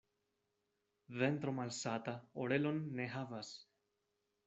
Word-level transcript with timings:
Ventro 1.19 1.53
malsata 1.59 2.17
orelon 2.47 2.83
ne 3.01 3.11
havas. 3.17 3.57